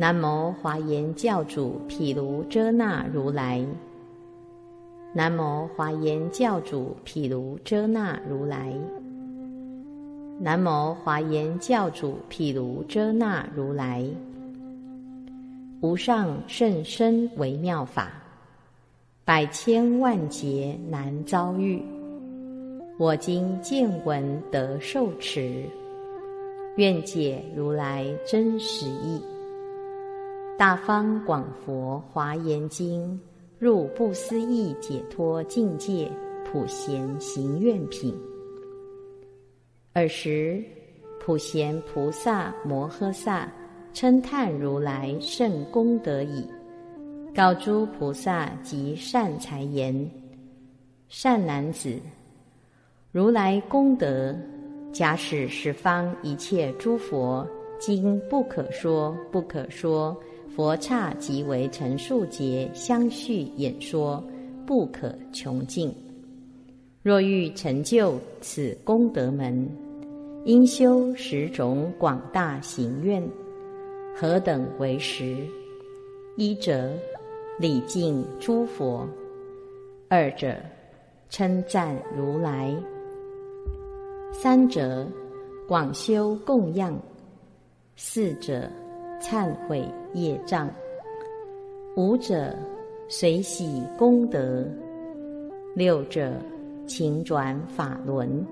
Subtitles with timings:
[0.00, 3.66] 南无华严教主毗卢遮那如来。
[5.12, 8.72] 南无华严教主毗卢遮那如来。
[10.38, 14.06] 南无华严教主毗卢遮那如来。
[15.80, 18.12] 无上甚深微妙法，
[19.24, 21.82] 百千万劫难遭遇。
[23.00, 25.64] 我今见闻得受持，
[26.76, 29.20] 愿解如来真实义。
[30.58, 33.16] 大方广佛华严经，
[33.60, 36.10] 入不思议解脱境界，
[36.44, 38.12] 普贤行愿品。
[39.92, 40.60] 尔时，
[41.20, 43.48] 普贤菩萨摩诃萨
[43.92, 46.44] 称叹如来甚功德已，
[47.32, 50.10] 告诸菩萨及善财言：
[51.08, 52.00] 善男子，
[53.12, 54.36] 如来功德，
[54.92, 57.46] 假使十方一切诸佛，
[57.78, 60.20] 今不可说，不可说。
[60.58, 64.20] 佛刹即为陈数劫相续演说，
[64.66, 65.94] 不可穷尽。
[67.00, 69.70] 若欲成就此功德门，
[70.46, 73.22] 应修十种广大行愿。
[74.16, 75.46] 何等为十？
[76.36, 76.92] 一者
[77.60, 79.06] 礼敬诸佛；
[80.08, 80.56] 二者
[81.30, 82.74] 称赞如来；
[84.32, 85.06] 三者
[85.68, 86.92] 广修供养；
[87.94, 88.68] 四者。
[89.20, 90.70] 忏悔业障，
[91.96, 92.54] 五者
[93.08, 94.64] 随喜功德，
[95.74, 96.32] 六者
[96.86, 98.46] 请转法轮，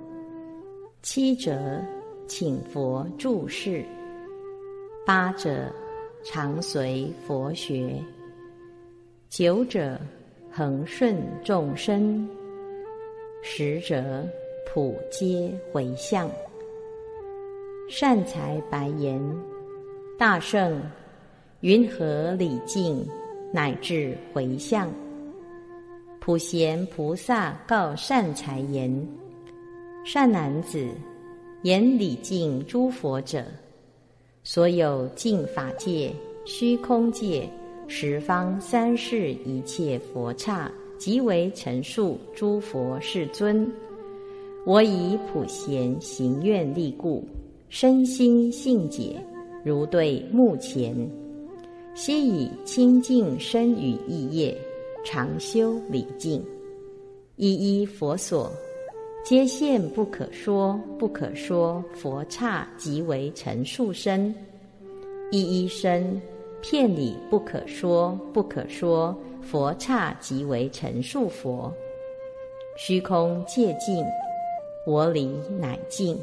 [1.02, 1.80] 七者
[2.26, 3.84] 请佛注释，
[5.06, 5.72] 八者
[6.24, 8.02] 常随佛学，
[9.28, 9.98] 九者
[10.50, 12.28] 恒顺众生，
[13.40, 14.26] 十者
[14.66, 16.28] 普皆回向。
[17.88, 19.55] 善财白言。
[20.18, 20.80] 大圣，
[21.60, 23.06] 云何礼敬
[23.52, 24.90] 乃至回向？
[26.18, 29.06] 普贤菩萨告善财言：
[30.06, 30.88] 善男子，
[31.64, 33.44] 言礼敬诸佛者，
[34.42, 36.10] 所有净法界、
[36.46, 37.46] 虚空界、
[37.86, 43.70] 十方三世一切佛刹，即为陈述诸佛世尊。
[44.64, 47.22] 我以普贤行愿力故，
[47.68, 49.22] 身心信解。
[49.66, 50.94] 如对目前，
[51.92, 54.56] 悉以清净身语意业，
[55.04, 56.40] 常修礼敬，
[57.34, 58.48] 一一佛所，
[59.24, 64.32] 皆现不可说不可说佛刹，即为陈数身；
[65.32, 66.22] 一一身，
[66.62, 69.12] 片理不可说不可说
[69.42, 71.74] 佛刹，即为陈数佛。
[72.78, 74.04] 虚空界尽，
[74.86, 75.28] 我理
[75.58, 76.16] 乃尽。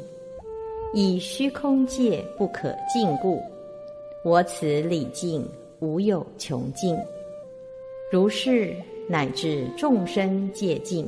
[0.96, 3.42] 以虚空界不可尽故，
[4.24, 5.44] 我此礼敬
[5.80, 6.96] 无有穷尽。
[8.12, 8.72] 如是
[9.08, 11.04] 乃至众生界尽，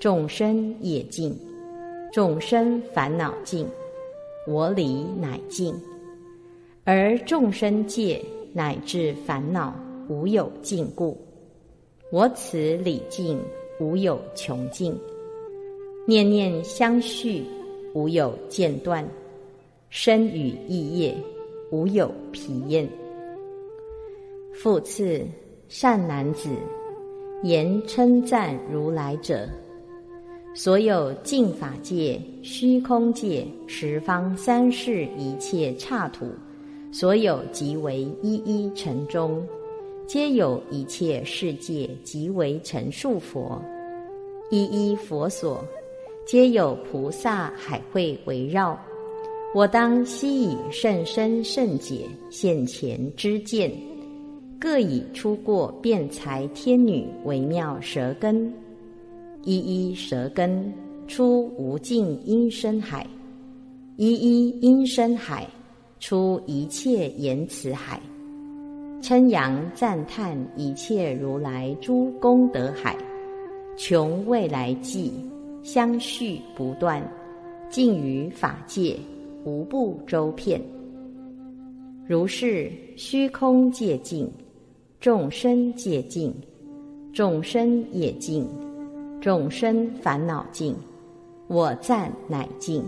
[0.00, 1.32] 众生也尽，
[2.12, 3.64] 众生烦恼尽，
[4.44, 5.72] 我理乃尽。
[6.82, 8.20] 而众生界
[8.52, 9.72] 乃至烦恼
[10.08, 11.16] 无有尽故，
[12.10, 13.40] 我此礼敬
[13.78, 14.92] 无有穷尽。
[16.08, 17.44] 念念相续。
[17.96, 19.02] 无有间断，
[19.88, 21.16] 身语意业
[21.70, 22.86] 无有疲厌。
[24.52, 25.24] 复次，
[25.66, 26.50] 善男子
[27.42, 29.48] 言称赞如来者，
[30.54, 36.26] 所有净法界、虚空界、十方三世一切刹土，
[36.92, 39.42] 所有即为一一尘中，
[40.06, 43.58] 皆有一切世界即为成数佛，
[44.50, 45.64] 一一佛所。
[46.26, 48.76] 皆有菩萨海会围绕，
[49.54, 53.72] 我当悉以甚深甚解现前之见，
[54.58, 58.52] 各以出过辩才天女微妙舌根，
[59.44, 60.74] 一一舌根
[61.06, 63.06] 出无尽音声海，
[63.94, 65.46] 一一音声海
[66.00, 68.00] 出一切言辞海，
[69.00, 72.96] 称扬赞叹一切如来诸功德海，
[73.76, 75.12] 穷未来际。
[75.66, 77.02] 相续不断，
[77.68, 78.96] 尽于法界，
[79.44, 80.62] 无不周遍。
[82.06, 84.30] 如是虚空界尽，
[85.00, 86.32] 众生界尽，
[87.12, 88.46] 众生业尽，
[89.20, 90.72] 众生烦恼尽，
[91.48, 92.80] 我赞乃尽。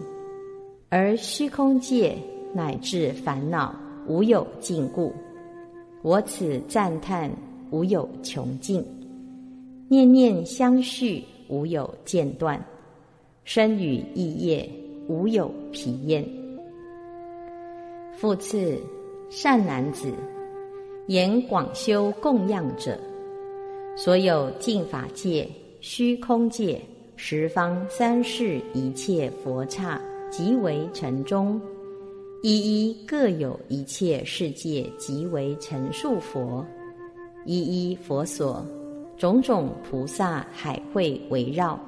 [0.89, 2.17] 而虚空界
[2.55, 3.75] 乃至烦恼
[4.07, 5.13] 无有尽故，
[6.03, 7.29] 我此赞叹
[7.73, 8.81] 无有穷尽，
[9.89, 11.25] 念念相续。
[11.49, 12.63] 无有间断，
[13.45, 14.69] 身语意业
[15.09, 16.25] 无有疲厌。
[18.13, 18.79] 复次，
[19.31, 20.13] 善男子
[21.07, 22.99] 言广修供养者，
[23.97, 25.49] 所有净法界、
[25.81, 26.81] 虚空界、
[27.17, 30.01] 十方三世一切佛刹，
[30.31, 31.61] 即为尘中，
[32.43, 36.67] 一一各有一切世界，即为尘数佛，
[37.47, 38.67] 一一佛所，
[39.19, 41.79] 种种菩萨海会围绕。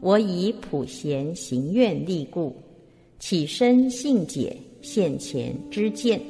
[0.00, 2.54] 我以普贤行愿力故，
[3.18, 6.20] 起身信解现前之见，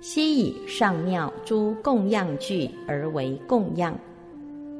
[0.00, 3.96] 悉以上妙诸供养具而为供养。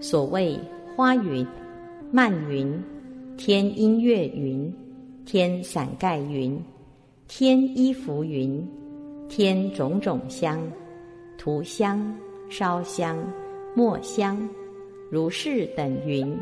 [0.01, 0.59] 所谓
[0.97, 1.47] 花云、
[2.11, 2.83] 漫云、
[3.37, 4.73] 天音乐云、
[5.27, 6.59] 天伞盖云、
[7.29, 8.67] 天衣服云、
[9.29, 10.61] 天种种香、
[11.37, 12.13] 涂香、
[12.49, 13.19] 烧香、
[13.79, 14.37] 墨香，
[15.09, 16.37] 如是等云。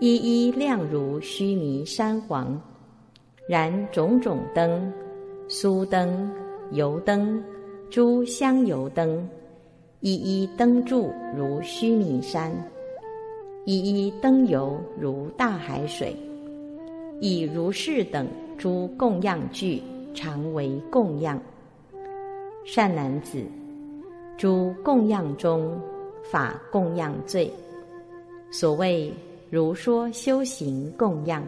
[0.00, 2.60] 一一亮如须弥山黄，
[3.48, 4.92] 燃种种灯，
[5.48, 6.30] 酥灯、
[6.72, 7.42] 油灯、
[7.88, 9.26] 诸香油灯，
[10.00, 12.52] 一一灯柱如须弥山，
[13.64, 16.14] 一一灯油如大海水，
[17.18, 18.28] 以如是等
[18.58, 19.82] 诸供养具，
[20.12, 21.40] 常为供养。
[22.66, 23.42] 善男子，
[24.36, 25.74] 诸供养中，
[26.30, 27.52] 法供养最，
[28.50, 29.12] 所谓。
[29.50, 31.42] 如说修行供养，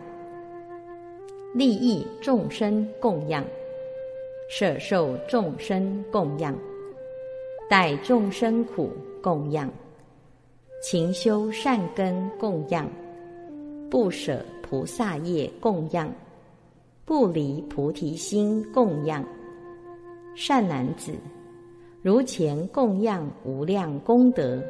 [1.53, 3.45] 利益众生供养，
[4.49, 6.57] 舍受众生供养，
[7.69, 8.91] 待众生苦
[9.23, 9.71] 供养，
[10.83, 12.91] 勤修善根供养，
[13.91, 16.11] 不舍菩萨业供养，
[17.05, 19.23] 不离菩提心供养。
[20.35, 21.13] 善男子，
[22.03, 24.63] 如前供养无量功德。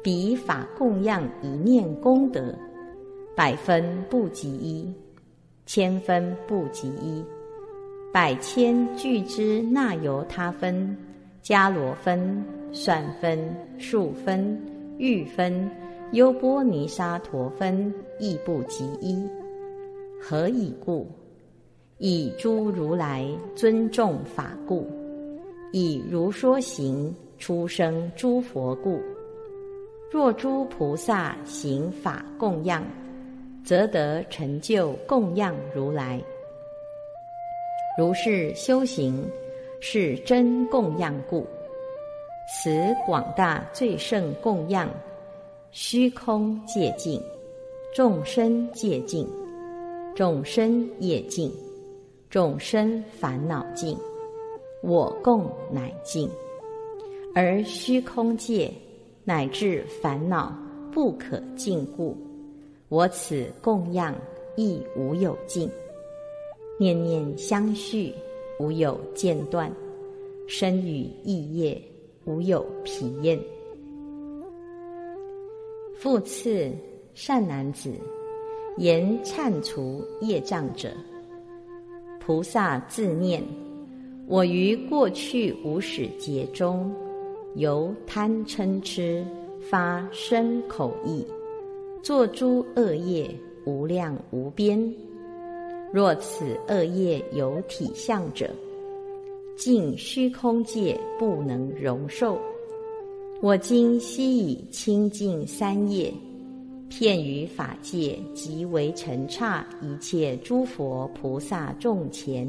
[0.00, 2.54] 彼法供养一念功德，
[3.36, 4.90] 百分不及一，
[5.66, 7.22] 千分不及一，
[8.12, 10.96] 百千俱之那由他分、
[11.42, 12.42] 迦罗分、
[12.72, 14.58] 算分、数分、
[14.98, 15.68] 欲分、
[16.12, 19.28] 优波尼沙陀分，亦不及一。
[20.22, 21.06] 何以故？
[21.98, 23.26] 以诸如来
[23.56, 24.86] 尊重法故，
[25.72, 29.00] 以如说行出生诸佛故。
[30.10, 32.82] 若诸菩萨行法供养，
[33.62, 36.18] 则得成就供养如来。
[37.98, 39.22] 如是修行，
[39.80, 41.46] 是真供养故。
[42.50, 44.88] 此广大最胜供养，
[45.70, 47.20] 虚空界尽，
[47.94, 49.28] 众生界尽，
[50.16, 51.52] 众生业尽，
[52.30, 53.94] 众生烦恼尽，
[54.82, 56.28] 我共乃尽，
[57.34, 58.72] 而虚空界。
[59.24, 60.56] 乃至烦恼
[60.90, 62.16] 不可尽故，
[62.88, 64.14] 我此供养
[64.56, 65.70] 亦无有尽，
[66.80, 68.14] 念念相续，
[68.58, 69.70] 无有间断，
[70.46, 71.78] 身语意业
[72.24, 73.38] 无有疲厌。
[75.94, 76.72] 复次，
[77.12, 77.92] 善男子，
[78.78, 80.88] 言忏除业障者，
[82.18, 83.44] 菩萨自念：
[84.28, 86.94] 我于过去无始劫中。
[87.54, 89.26] 由贪嗔痴
[89.58, 91.26] 发生口意，
[92.02, 93.28] 作诸恶业
[93.64, 94.78] 无量无边。
[95.90, 98.50] 若此恶业有体相者，
[99.56, 102.38] 尽虚空界不能容受。
[103.40, 106.12] 我今悉以清净三业，
[106.90, 112.46] 片于法界，即为尘刹一切诸佛菩萨众前，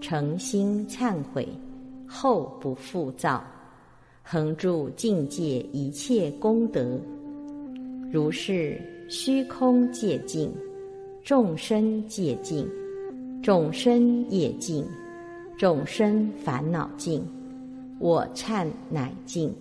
[0.00, 1.46] 诚心忏悔，
[2.06, 3.44] 后不复造。
[4.22, 6.98] 恒住境界一切功德，
[8.12, 10.52] 如是虚空界尽，
[11.24, 12.64] 众生界尽，
[13.42, 14.84] 众生业尽，
[15.58, 17.22] 众生烦恼尽，
[17.98, 19.52] 我忏乃尽。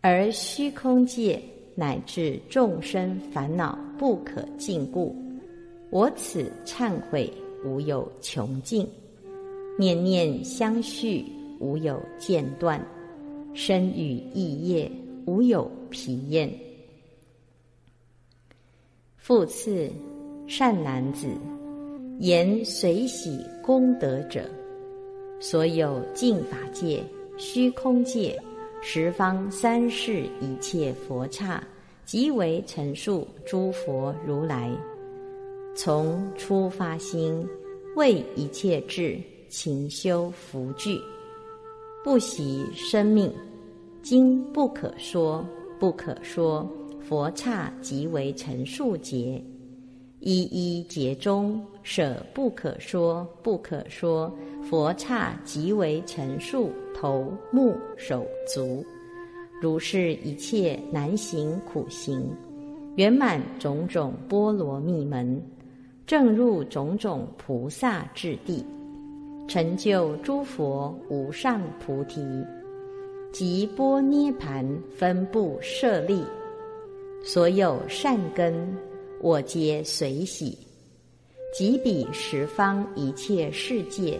[0.00, 1.42] 而虚空界
[1.74, 5.16] 乃至众生烦恼不可尽故，
[5.90, 7.32] 我此忏悔
[7.64, 8.86] 无有穷尽，
[9.82, 11.24] 念念相续
[11.58, 12.80] 无有间断。
[13.52, 14.88] 身语意业
[15.26, 16.48] 无有疲厌。
[19.16, 19.90] 复次，
[20.46, 21.26] 善男子，
[22.20, 24.48] 言随喜功德者，
[25.40, 27.02] 所有净法界、
[27.36, 28.40] 虚空界、
[28.80, 31.62] 十方三世一切佛刹，
[32.04, 34.70] 即为陈述诸佛如来，
[35.74, 37.44] 从初发心，
[37.96, 39.20] 为一切智
[39.52, 40.98] 勤修福聚。
[42.02, 43.30] 不惜生命，
[44.00, 45.46] 今不可说，
[45.78, 46.66] 不可说。
[47.02, 49.44] 佛刹即为陈数劫，
[50.20, 54.32] 一一劫中舍不可说不可说
[54.62, 58.82] 佛刹即为陈数头目手足，
[59.60, 62.26] 如是一切难行苦行，
[62.96, 65.38] 圆满种种波罗蜜门，
[66.06, 68.64] 正入种种菩萨智地，
[69.52, 72.22] 成就诸佛无上菩提，
[73.30, 74.66] 即波涅盘
[74.96, 76.24] 分布舍利，
[77.22, 78.74] 所有善根。
[79.20, 80.56] 我皆随喜，
[81.54, 84.18] 即彼十方一切世界，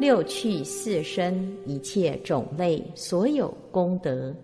[0.00, 4.34] 六趣四身一切种类所有功德，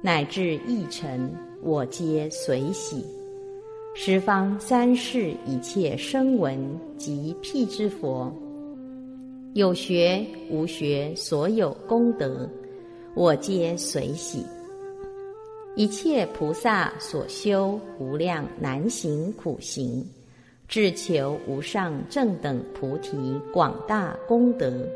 [0.00, 1.28] 乃至一尘，
[1.64, 3.04] 我皆随喜。
[3.92, 6.56] 十方三世一切声闻
[6.96, 8.32] 及辟支佛，
[9.54, 12.48] 有学无学所有功德，
[13.14, 14.44] 我皆随喜。
[15.74, 20.04] 一切菩萨所修无量难行苦行，
[20.68, 23.16] 至求无上正等菩提
[23.52, 24.86] 广大功德，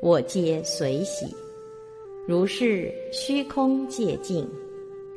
[0.00, 1.26] 我皆随喜。
[2.28, 4.46] 如是虚空界尽，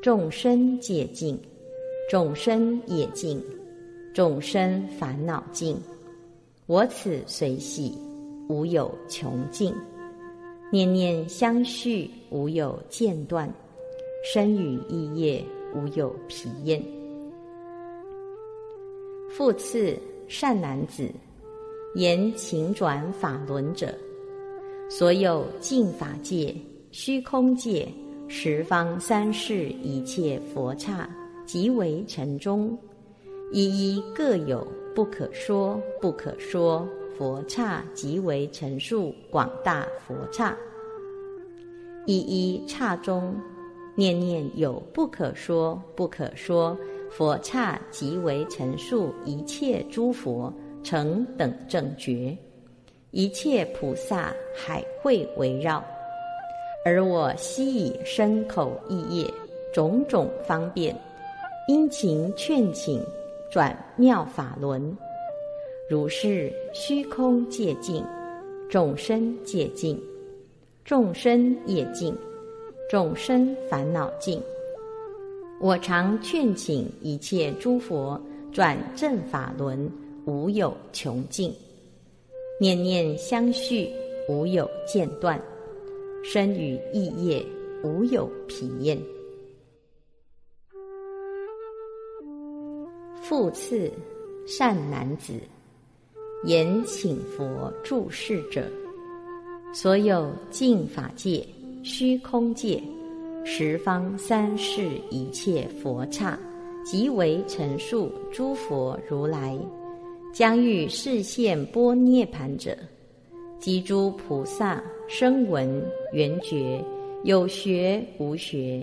[0.01, 1.39] 众生界尽，
[2.09, 3.41] 众生业尽，
[4.15, 5.77] 众生烦恼尽，
[6.65, 7.95] 我此随喜，
[8.47, 9.73] 无有穷尽，
[10.71, 13.51] 念念相续，无有间断。
[14.25, 15.43] 身语意业
[15.75, 16.81] 无有疲厌。
[19.29, 19.97] 复次，
[20.27, 21.09] 善男子，
[21.95, 23.93] 言勤转法轮者，
[24.89, 26.55] 所有净法界、
[26.91, 27.87] 虚空界、
[28.27, 31.09] 十方三世一切佛刹，
[31.45, 32.77] 即为尘中，
[33.51, 40.57] 一一各有不可说不可说佛刹，即为陈述广大佛刹，
[42.05, 43.35] 一一刹中。
[43.95, 46.75] 念念有不可说不可说
[47.11, 50.51] 佛刹，即为陈述一切诸佛
[50.83, 52.35] 成等正觉，
[53.11, 55.83] 一切菩萨海会围绕，
[56.83, 59.31] 而我悉以身口意业
[59.71, 60.99] 种种方便，
[61.67, 62.99] 殷勤劝请
[63.51, 64.97] 转妙法轮，
[65.89, 68.03] 如是虚空界尽，
[68.69, 69.99] 众生界尽，
[70.85, 72.15] 众生业尽。
[72.89, 74.39] 众生烦恼尽，
[75.59, 78.21] 我常劝请一切诸佛
[78.51, 79.89] 转正法轮，
[80.25, 81.51] 无有穷尽，
[82.59, 83.89] 念念相续，
[84.29, 85.41] 无有间断，
[86.23, 87.43] 身语意业
[87.83, 88.99] 无有疲厌。
[93.23, 93.91] 复次，
[94.45, 95.33] 善男子，
[96.45, 98.69] 言请佛住世者，
[99.73, 101.45] 所有净法界。
[101.83, 102.81] 虚空界，
[103.43, 106.39] 十方三世一切佛刹，
[106.85, 109.57] 即为陈述诸佛如来，
[110.33, 112.73] 将欲示现波涅盘者，
[113.59, 115.83] 即诸菩萨声闻
[116.13, 116.81] 缘觉，
[117.23, 118.81] 有学无学，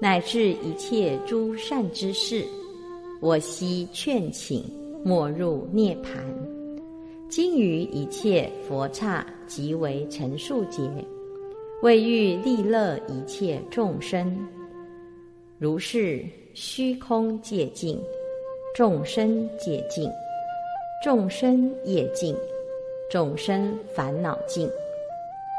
[0.00, 2.46] 乃至一切诸善之事，
[3.20, 4.64] 我悉劝请，
[5.04, 6.47] 莫入涅盘。
[7.28, 10.82] 今于一切佛刹，即为陈述劫。
[11.82, 14.34] 为欲利乐一切众生，
[15.58, 18.00] 如是虚空界尽，
[18.74, 20.10] 众生界尽，
[21.04, 22.34] 众生业尽，
[23.10, 24.66] 众生烦恼尽。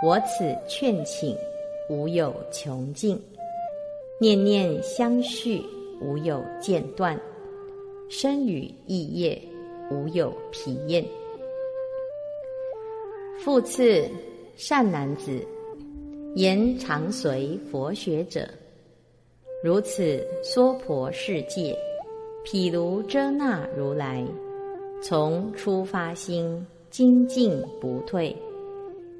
[0.03, 1.37] 我此劝请，
[1.87, 3.21] 无有穷尽，
[4.19, 5.61] 念念相续，
[6.01, 7.17] 无有间断，
[8.09, 9.39] 身语意业，
[9.91, 11.05] 无有疲厌。
[13.41, 14.03] 复次，
[14.57, 15.39] 善男子。
[16.35, 18.47] 言常随佛学者，
[19.63, 21.75] 如此娑婆世界，
[22.43, 24.25] 毗卢遮那如来，
[25.01, 28.35] 从初发心，精进不退，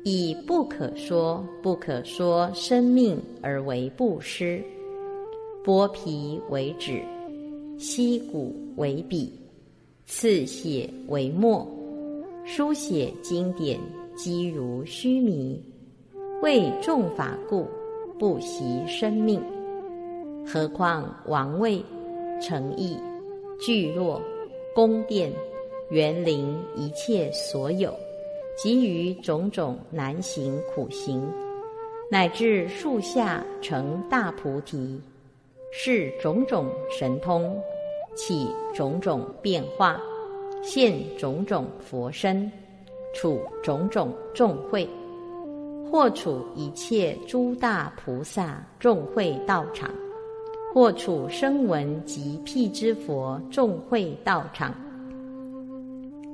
[0.04, 4.62] 以不可说不可说生命而为布施，
[5.64, 7.02] 剥皮为纸，
[7.80, 9.32] 吸骨为笔，
[10.06, 11.66] 刺血为墨，
[12.46, 13.80] 书写经典，
[14.22, 15.64] 积如须弥。
[16.42, 17.66] 为众法故，
[18.20, 19.42] 不惜生命。
[20.46, 21.82] 何况王位、
[22.42, 22.98] 城邑、
[23.62, 24.22] 聚落、
[24.76, 25.32] 宫殿、
[25.90, 27.98] 园林一切所有，
[28.58, 31.26] 及于种种难行苦行，
[32.12, 35.00] 乃至树下成大菩提，
[35.72, 37.58] 是种种神通，
[38.18, 39.98] 起种种变化，
[40.62, 42.52] 现种种佛身，
[43.14, 44.90] 处种种众会。
[45.92, 49.90] 或处一切诸大菩萨众会道场，
[50.72, 54.72] 或处声闻及辟支佛众会道场，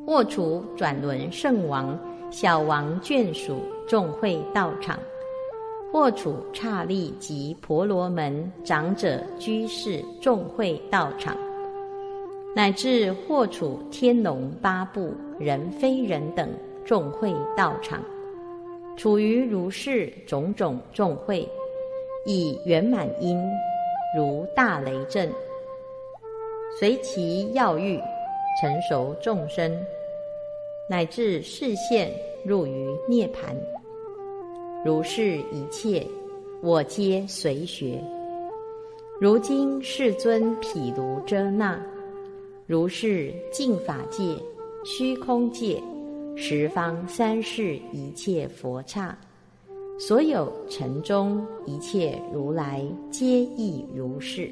[0.05, 1.97] 或处转轮圣王、
[2.29, 4.99] 小王眷属众会道场，
[5.89, 11.37] 或处刹利及婆罗门长者居士众会道场，
[12.55, 16.49] 乃至或处天龙八部人非人等
[16.85, 18.01] 众会道场，
[18.95, 21.47] 处于如是种种众会，
[22.25, 23.37] 以圆满因，
[24.17, 25.29] 如大雷震，
[26.79, 27.99] 随其要欲。
[28.61, 29.69] 成熟众生，
[30.89, 32.09] 乃至视现
[32.41, 33.53] 入于涅盘，
[34.85, 36.07] 如是一切，
[36.61, 38.01] 我皆随学。
[39.19, 41.77] 如今世尊毗卢遮那，
[42.67, 44.35] 如是净法界、
[44.83, 45.81] 虚空界、
[46.35, 49.15] 十方三世一切佛刹，
[49.99, 54.49] 所有尘中一切如来，皆亦如是。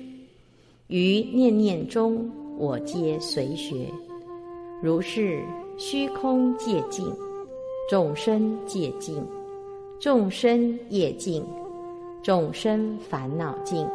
[0.87, 2.29] 于念念中。
[2.55, 3.91] 我皆随学，
[4.79, 5.41] 如是
[5.75, 7.03] 虚空界尽，
[7.89, 9.17] 众生界尽，
[9.99, 11.43] 众生业尽，
[12.21, 13.87] 众生烦恼尽。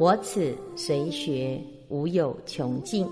[0.00, 3.06] 我此随学无有穷尽，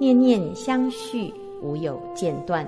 [0.00, 2.64] 念念相续无有间断，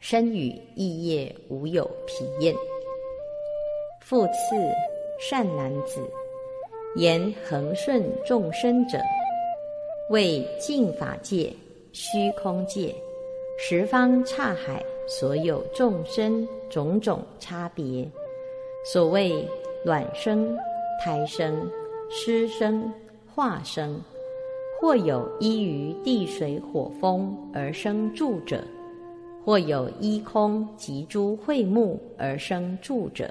[0.00, 2.52] 身语意业无有疲厌。
[4.00, 4.56] 复次，
[5.20, 6.00] 善男子，
[6.96, 8.98] 言恒顺众生者。
[10.10, 11.54] 为净法界、
[11.92, 12.92] 虚空界、
[13.56, 18.04] 十方刹海所有众生种种差别，
[18.84, 19.48] 所谓
[19.84, 20.58] 卵生、
[21.00, 21.70] 胎生、
[22.10, 22.92] 湿生、
[23.32, 24.02] 化生，
[24.80, 28.64] 或有依于地水火风而生住者，
[29.44, 33.30] 或有依空及诸会目而生住者，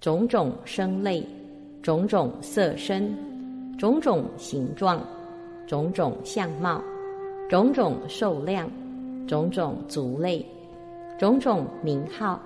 [0.00, 1.24] 种种生类，
[1.82, 3.16] 种种色身，
[3.78, 5.00] 种种形状。
[5.68, 6.80] 种种相貌，
[7.48, 8.70] 种种寿量，
[9.26, 10.44] 种种族类，
[11.18, 12.40] 种种名号，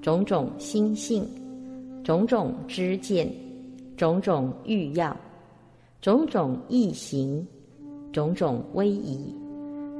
[0.00, 1.26] 种种心性，
[2.02, 3.30] 种种知见，
[3.94, 5.14] 种种欲要，
[6.06, 7.44] 种种异形，
[8.12, 9.34] 种种威仪，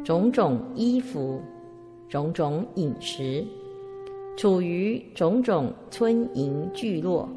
[0.05, 1.41] 种种衣服，
[2.09, 3.45] 种种饮食，
[4.37, 7.29] 处于种种村营聚落，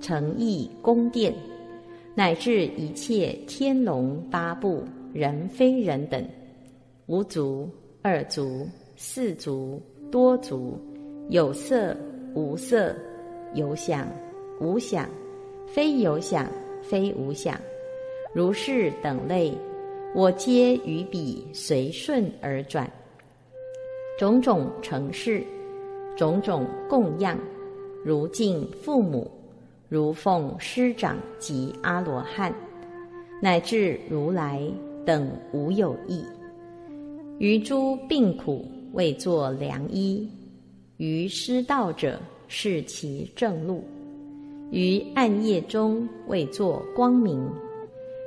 [0.00, 1.34] 城邑宫殿。
[2.14, 6.24] 乃至一切天龙八部、人非人等，
[7.06, 7.68] 无足、
[8.00, 10.78] 二足、四足、多足，
[11.30, 11.96] 有色、
[12.32, 12.94] 无色，
[13.54, 14.06] 有想、
[14.60, 15.08] 无想，
[15.66, 16.48] 非有想、
[16.80, 17.60] 非无想，
[18.34, 19.56] 如是等类，
[20.12, 22.90] 我皆于彼随顺而转，
[24.18, 25.44] 种种成事，
[26.16, 27.38] 种种供养，
[28.04, 29.30] 如敬父母。
[29.88, 32.52] 如奉师长及阿罗汉，
[33.40, 34.60] 乃至如来
[35.06, 36.24] 等无有异。
[37.38, 40.28] 于诸病苦为作良医，
[40.96, 42.18] 于失道者
[42.48, 43.84] 是其正路，
[44.72, 47.48] 于暗夜中为作光明，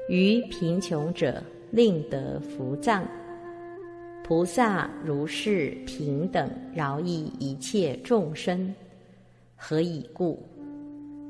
[0.08, 1.42] 于贫穷者
[1.72, 3.06] 令得福藏。
[4.24, 8.74] 菩萨如是平等饶益一切众生，
[9.56, 10.42] 何以故？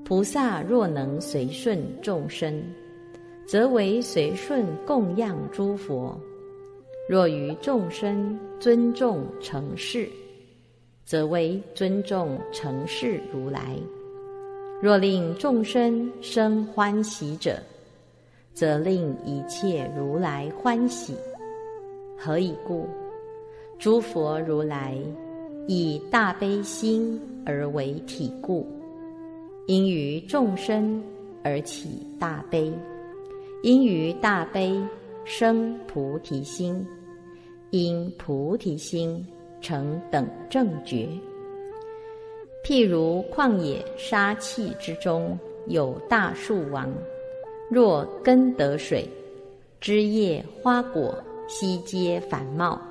[0.03, 2.63] 菩萨若能随顺众生，
[3.45, 6.17] 则为随顺供养诸佛；
[7.09, 10.09] 若于众生尊重成事，
[11.03, 13.75] 则为尊重成事如来；
[14.81, 17.59] 若令众生生欢喜者，
[18.57, 21.15] 则令一切如来欢喜。
[22.17, 22.87] 何以故？
[23.77, 24.97] 诸佛如来
[25.67, 28.65] 以大悲心而为体故。
[29.67, 31.03] 因于众生
[31.43, 32.73] 而起大悲，
[33.61, 34.75] 因于大悲
[35.23, 36.83] 生菩提心，
[37.69, 39.23] 因菩提心
[39.61, 41.07] 成等正觉。
[42.65, 46.91] 譬如旷野沙气之中有大树王，
[47.69, 49.05] 若根得水，
[49.81, 52.81] 枝叶花果悉皆繁茂。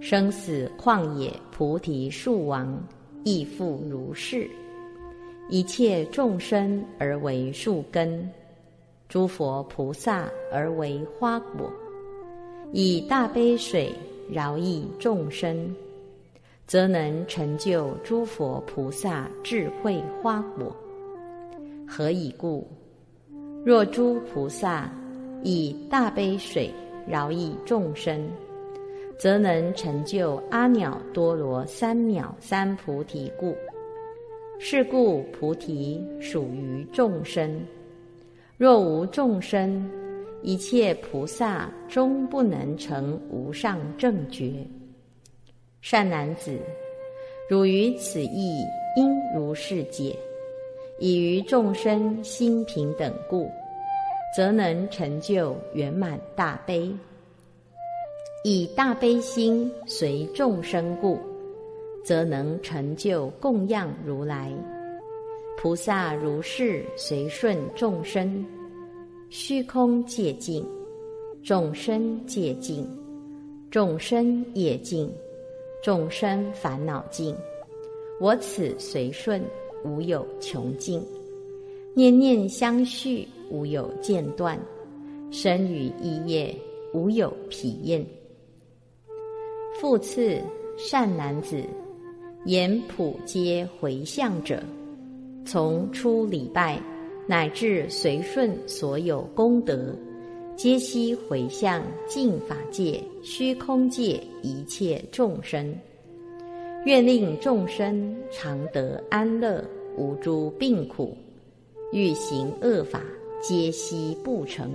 [0.00, 2.82] 生死旷野菩提树王
[3.22, 4.48] 亦复如是。
[5.50, 8.26] 一切众生而为树根，
[9.10, 11.70] 诸佛菩萨而为花果，
[12.72, 13.92] 以大悲水
[14.30, 15.76] 饶益众生，
[16.66, 20.74] 则能成就诸佛菩萨智慧花果。
[21.86, 22.66] 何以故？
[23.62, 24.90] 若诸菩萨
[25.42, 26.70] 以大悲水
[27.06, 28.26] 饶益众生，
[29.18, 33.54] 则能成就阿耨多罗三藐三菩提故。
[34.58, 37.60] 是故菩提属于众生，
[38.56, 39.90] 若无众生，
[40.42, 44.66] 一切菩萨终不能成无上正觉。
[45.82, 46.58] 善男子，
[47.48, 48.62] 汝于此意
[48.96, 50.16] 应如是解，
[51.00, 53.50] 以于众生心平等故，
[54.36, 56.94] 则能成就圆满大悲。
[58.44, 61.18] 以大悲心随众生故，
[62.04, 64.52] 则能成就供养如来。
[65.58, 68.44] 菩萨如是随顺众生。
[69.30, 70.66] 虚空界尽，
[71.42, 72.86] 众生界尽，
[73.70, 75.10] 众生业尽，
[75.82, 77.34] 众生烦恼尽。
[78.20, 79.42] 我此随顺，
[79.84, 81.02] 无有穷尽。
[81.94, 84.58] 念念相续，无有间断。
[85.30, 86.54] 生与意业，
[86.92, 88.04] 无有疲厌。
[89.80, 90.40] 复次，
[90.76, 91.62] 善男子，
[92.44, 94.62] 言普皆回向者，
[95.44, 96.80] 从初礼拜。
[97.26, 99.94] 乃至随顺所有功德，
[100.56, 105.72] 皆悉回向净法界、虚空界一切众生，
[106.86, 109.62] 愿令众生常得安乐，
[109.98, 111.14] 无诸病苦；
[111.92, 113.02] 欲行恶法，
[113.42, 114.66] 皆悉不成；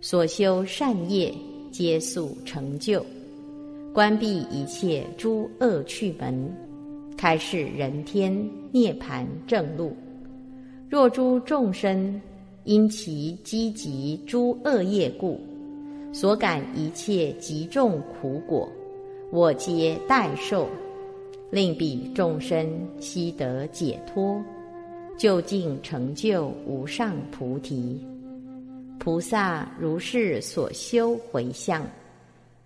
[0.00, 1.30] 所修善业，
[1.70, 3.04] 皆速成就。
[3.92, 6.50] 关闭一切诸恶趣门，
[7.18, 8.34] 开示人天
[8.72, 9.92] 涅盘正路。
[10.88, 12.18] 若诸众生
[12.64, 15.38] 因其积集诸恶业故，
[16.14, 18.66] 所感一切极重苦果，
[19.30, 20.66] 我皆代受，
[21.50, 22.66] 令彼众生
[23.00, 24.40] 悉得解脱，
[25.18, 27.98] 究竟成就无上菩提。
[28.98, 31.84] 菩萨如是所修回向，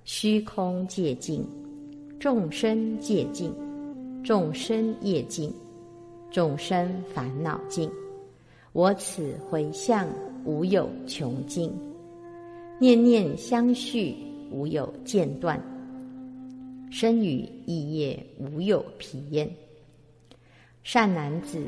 [0.04, 1.42] 虚空界尽，
[2.18, 3.52] 众生界尽，
[4.22, 5.50] 众生业尽，
[6.30, 7.88] 众生烦恼尽。
[8.72, 10.08] 我此回向
[10.44, 11.72] 无有穷尽，
[12.80, 14.16] 念念相续
[14.50, 15.62] 无有间断，
[16.96, 19.50] 身语意业无有疲厌。
[20.84, 21.60] 善男子，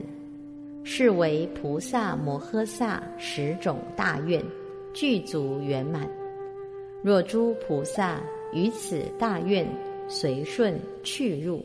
[0.85, 4.41] 是为菩萨摩诃萨十种大愿
[4.95, 6.09] 具足圆满。
[7.03, 9.67] 若诸菩萨于此大愿
[10.07, 11.61] 随顺去入，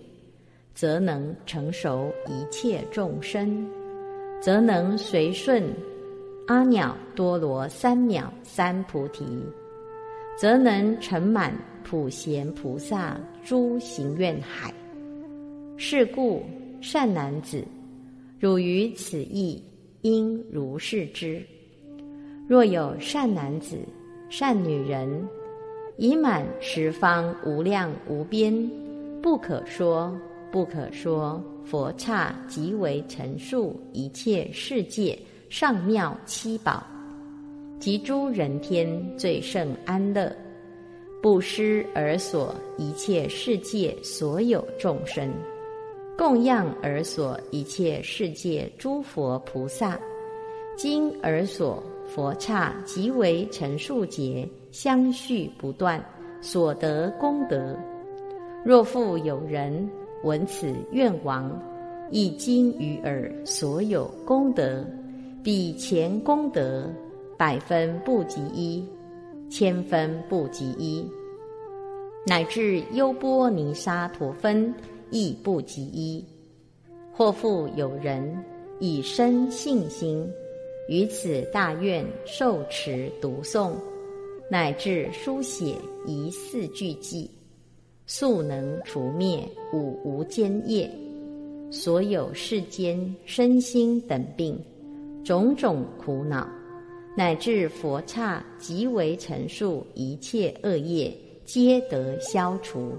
[0.73, 3.69] 则能成熟一切众生。
[4.41, 5.71] 则能随顺
[6.47, 9.23] 阿耨多罗三藐三菩提，
[10.41, 14.73] 则能成满普贤菩萨诸行愿海。
[15.77, 16.41] 是故，
[16.81, 17.63] 善男子，
[18.39, 19.63] 汝于此意
[20.01, 21.45] 应如是知。
[22.47, 23.77] 若有善男子、
[24.31, 25.23] 善女人，
[25.97, 28.51] 已满十方无量无边，
[29.21, 30.11] 不可说。
[30.51, 35.17] 不可说佛刹即为陈述一切世界
[35.51, 36.83] 上妙七宝，
[37.81, 40.31] 及诸人天最胜安乐，
[41.19, 45.27] 布施而所一切世界所有众生，
[46.15, 49.99] 供养而所一切世界诸佛菩萨，
[50.77, 55.99] 今而所佛刹即为陈述劫相续不断
[56.39, 57.75] 所得功德，
[58.63, 59.89] 若复有人。
[60.23, 61.51] 闻此愿王，
[62.11, 64.85] 一经于耳，所有功德，
[65.43, 66.87] 比前功德
[67.41, 68.87] 百分不及一，
[69.49, 71.03] 千分不及一，
[72.23, 74.71] 乃至优波尼沙陀分
[75.09, 76.23] 亦不及一。
[77.11, 78.31] 或复有人
[78.79, 80.23] 以身信心，
[80.87, 83.71] 于此大愿受持读诵，
[84.47, 85.75] 乃至书写
[86.05, 87.27] 一四句记。
[88.05, 90.87] 速能除灭五无间业，
[91.71, 94.63] 所有世间身心等病，
[95.23, 96.47] 种种苦恼，
[97.15, 102.93] 乃至佛刹即为陈述一切恶业，皆得消除。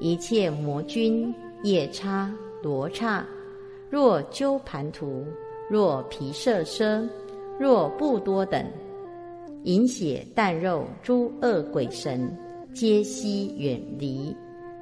[0.00, 2.30] 一切魔君、夜叉、
[2.62, 3.26] 罗刹，
[3.88, 5.24] 若鸠盘荼，
[5.70, 7.08] 若毗舍奢，
[7.58, 8.64] 若不多等，
[9.62, 12.30] 饮血啖肉诸恶鬼神。
[12.74, 14.34] 皆悉远离，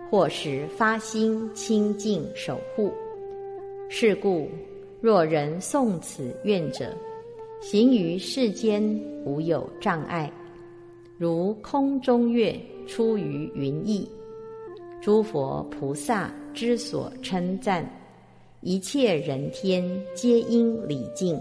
[0.09, 2.93] 或时发心清净守护。
[3.89, 4.49] 是故，
[5.01, 6.97] 若人诵此愿者，
[7.61, 8.83] 行于世间
[9.25, 10.33] 无有障碍，
[11.19, 14.09] 如空中月出于云翳。
[15.01, 17.89] 诸佛菩萨之所称赞，
[18.63, 19.83] 一切人天
[20.15, 21.39] 皆应礼敬，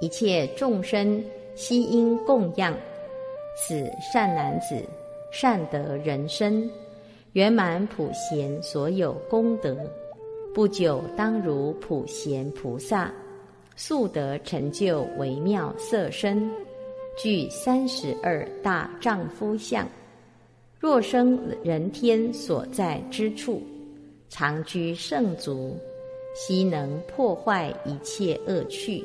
[0.00, 1.22] 一切众生
[1.54, 2.76] 悉因供养
[3.56, 4.76] 此善男子。
[5.34, 6.70] 善得人身，
[7.32, 9.74] 圆满普贤所有功德，
[10.52, 13.10] 不久当如普贤菩萨，
[13.84, 16.48] 速得成就微妙色身。
[17.18, 19.84] 具三十二大丈夫相。
[20.78, 23.60] 若生人天所在之处，
[24.28, 25.76] 常居圣足，
[26.32, 29.04] 悉能破坏一切恶趣，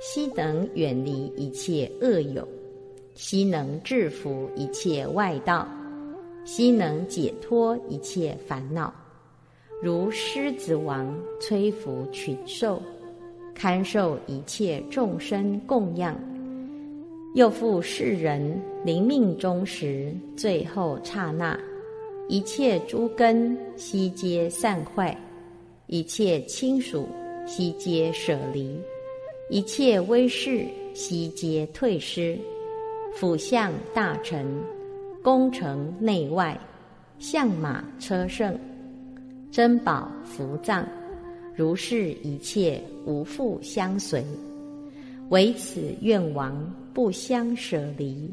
[0.00, 2.46] 悉能远离一切恶友，
[3.14, 5.68] 悉能制服一切外道，
[6.44, 8.94] 悉能解脱一切烦恼。
[9.82, 12.80] 如狮子王摧伏群兽，
[13.54, 16.14] 堪受一切众生供养。
[17.34, 21.58] 又复世人临命终时，最后刹那，
[22.28, 25.16] 一切诸根悉皆散坏，
[25.86, 27.08] 一切亲属
[27.44, 28.78] 悉皆舍离，
[29.50, 30.64] 一切威势
[30.94, 32.38] 悉皆退失，
[33.14, 34.46] 辅相大臣，
[35.20, 36.56] 功成内外，
[37.18, 38.56] 相马车胜，
[39.50, 40.86] 珍宝福藏，
[41.54, 44.24] 如是一切无复相随，
[45.30, 46.72] 唯此愿王。
[46.94, 48.32] 不相舍离，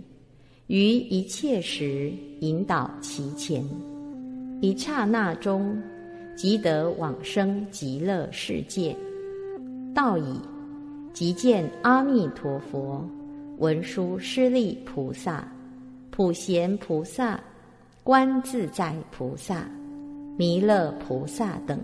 [0.67, 3.65] 于一切时引导其前，
[4.61, 5.81] 一刹那中
[6.35, 8.95] 即得往生极乐世界。
[9.95, 10.39] 道矣，
[11.11, 13.03] 即见阿弥陀佛、
[13.57, 15.51] 文殊师利菩萨、
[16.11, 17.41] 普贤菩萨、
[18.03, 19.67] 观自在菩萨、
[20.37, 21.79] 弥勒菩萨等，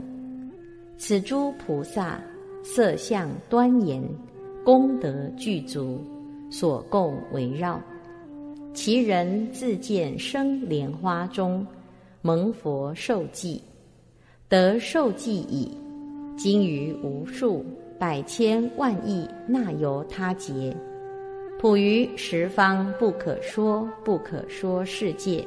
[0.98, 2.22] 此诸菩萨
[2.64, 4.04] 色相端严，
[4.64, 6.00] 功德具足。
[6.50, 7.78] 所供围绕，
[8.74, 11.68] 其人自见生莲花中，
[12.22, 13.62] 蒙佛受记，
[14.48, 15.78] 得受记已，
[16.38, 17.66] 经于无数
[18.00, 20.74] 百千万亿那由他劫，
[21.60, 25.46] 普于十方不可说不可说世界，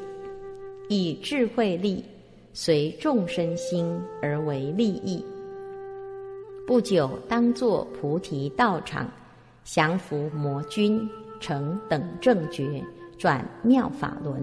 [0.91, 2.05] 以智慧力
[2.53, 5.25] 随众生心而为利益，
[6.71, 9.11] 不久当作菩提道场。
[9.65, 11.05] 降伏魔君，
[11.41, 12.81] 成等正觉，
[13.19, 14.41] 转妙法轮，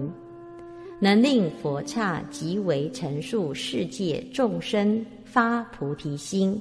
[1.00, 6.60] 能令佛刹即为陈述世界众生发菩提心，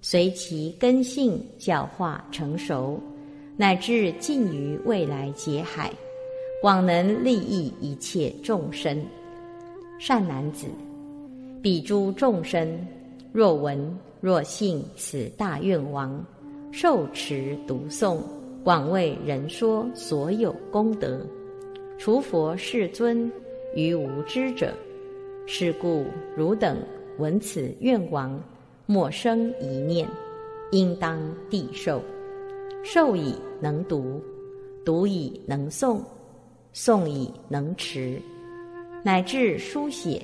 [0.00, 2.98] 随其根性教化成熟，
[3.58, 5.92] 乃至尽于未来劫海，
[6.62, 9.04] 广能利益一切众生。
[9.98, 10.66] 善男子，
[11.60, 12.86] 彼诸众生
[13.32, 16.24] 若闻若信此大愿王。
[16.72, 18.16] 受持读诵，
[18.64, 21.20] 广为人说所有功德，
[21.98, 23.30] 除佛世尊
[23.76, 24.72] 于无知者。
[25.44, 26.78] 是故汝等
[27.18, 28.42] 闻此愿王，
[28.86, 30.08] 莫生一念，
[30.72, 32.00] 应当地受。
[32.82, 34.22] 受已能读，
[34.86, 36.00] 读已能诵，
[36.72, 38.18] 诵已能持，
[39.04, 40.22] 乃至书写，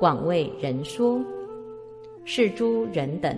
[0.00, 1.20] 广为人说。
[2.26, 3.34] 是诸人等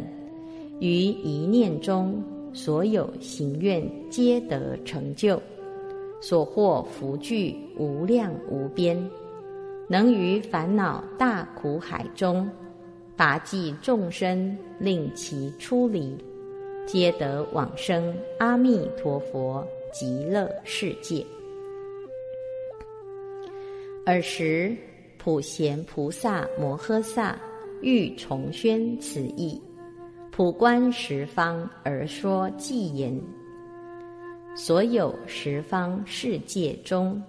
[0.81, 2.21] 于一念中。
[2.55, 5.41] 所有行愿皆得成就，
[6.19, 8.99] 所获福聚无量无边，
[9.87, 12.51] 能于烦恼大苦海中
[13.17, 16.17] 拔济众生，令其出离，
[16.87, 21.25] 皆得往生阿弥陀佛极乐世界。
[24.07, 24.75] 尔时，
[25.19, 27.39] 普贤菩萨摩诃萨
[27.81, 29.61] 欲重宣此意。
[30.31, 33.21] 普观十方而说偈言：
[34.55, 37.21] 所有十方世界中，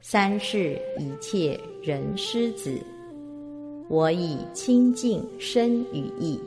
[0.00, 2.78] 三世一切人师子，
[3.88, 6.40] 我以清净身语意，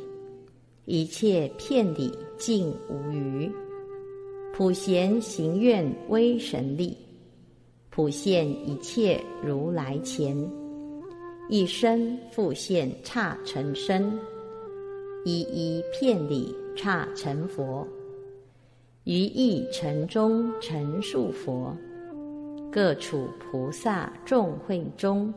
[0.86, 3.52] 一切片理尽无余。
[4.52, 6.98] 普贤行愿威神力，
[7.90, 10.36] 普现一切如来前，
[11.50, 14.18] 一生复现刹尘身。
[15.26, 17.88] 一一片里刹成佛，
[19.04, 21.76] 于一尘中成数佛，
[22.72, 25.34] 各处菩萨众会中，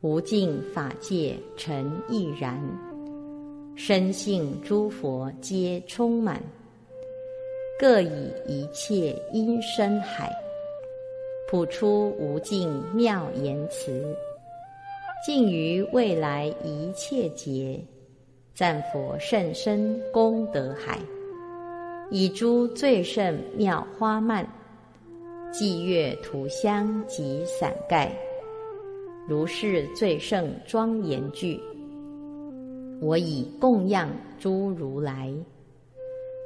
[0.00, 2.60] 无尽法界成亦然，
[3.76, 6.42] 身性诸佛皆充满，
[7.78, 10.28] 各以一切音声海，
[11.48, 14.16] 普出无尽妙言辞，
[15.24, 17.80] 尽于未来一切劫。
[18.54, 20.98] 赞佛甚深功德海，
[22.10, 24.46] 以诸最胜妙花蔓，
[25.52, 28.12] 霁月涂香及伞盖，
[29.26, 31.58] 如是最胜庄严具。
[33.00, 35.32] 我以供养诸如来，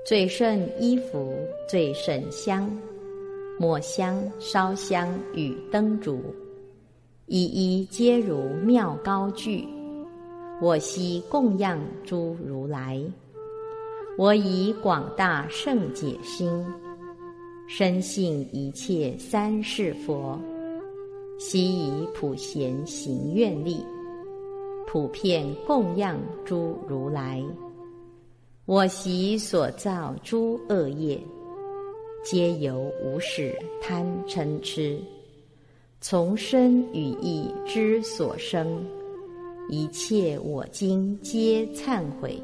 [0.06, 1.34] 最胜衣服，
[1.68, 2.70] 最胜香，
[3.58, 6.20] 抹香、烧香与灯烛，
[7.28, 9.66] 一一皆如妙高句。
[10.62, 13.02] 我悉供养诸如来，
[14.16, 16.64] 我以广大圣解心，
[17.66, 20.38] 深信一切三世佛，
[21.36, 23.84] 悉以普贤行愿力，
[24.86, 27.42] 普遍供养诸如来。
[28.66, 31.20] 我习所造诸恶业，
[32.22, 35.00] 皆由无始贪嗔痴，
[36.09, 38.87] 从身语意之所生，
[39.69, 42.40] 一切我今皆忏悔。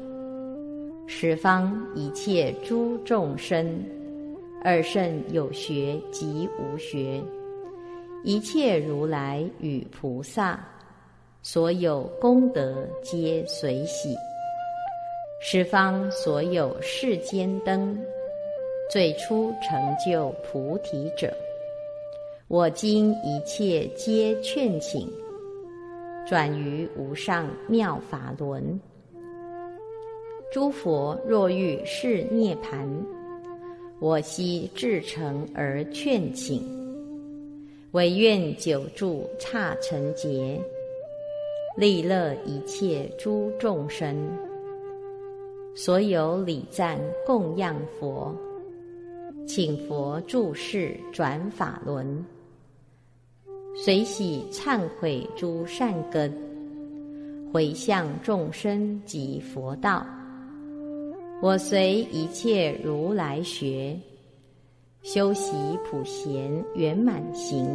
[1.07, 3.81] 十方一切诸众生。
[4.65, 7.23] 二圣有学及无学，
[8.25, 10.59] 一切如来与菩萨，
[11.41, 14.13] 所有功德皆随喜。
[15.41, 17.97] 十方所有世间灯，
[18.91, 21.33] 最初成就菩提者，
[22.53, 25.09] 我今一切皆劝请，
[26.23, 28.79] 转于无上妙法轮。
[30.51, 32.87] 诸佛若欲是涅盘。
[33.99, 36.61] 我悉至诚而劝请，
[37.93, 40.61] 唯愿久住刹尘劫，
[41.75, 44.15] 利乐一切诸众生。
[45.73, 48.31] 所有礼赞供养佛，
[49.47, 52.23] 请佛住世转法轮，
[53.75, 56.31] 随喜忏悔诸善根，
[57.51, 60.05] 回向众生及佛道。
[61.41, 63.99] 我随一切如来学，
[65.01, 67.65] 修习普贤圆满行，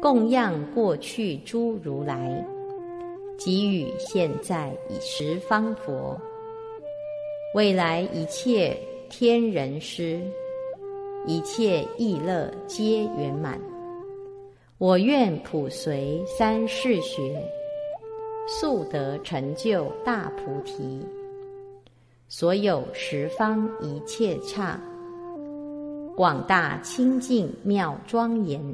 [0.00, 2.42] 供养过去诸如来，
[3.38, 6.18] 给予现在以十方佛，
[7.54, 8.76] 未来一切
[9.10, 10.18] 天人师，
[11.26, 13.60] 一切意乐皆圆满。
[14.80, 17.38] 我愿普随三世学，
[18.48, 21.06] 速得成就大菩提。
[22.28, 24.80] 所有十方一切刹，
[26.16, 28.64] 广大清净妙庄严，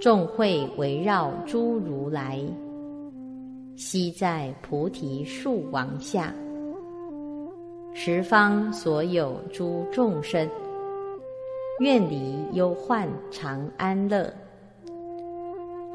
[0.00, 2.40] 众会围绕诸如来，
[3.76, 6.34] 悉在菩提树王下。
[7.94, 10.50] 十方所有诸众生，
[11.78, 14.34] 愿离忧患常安乐，